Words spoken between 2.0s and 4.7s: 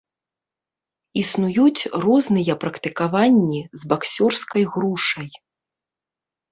розныя практыкаванні з баксёрскай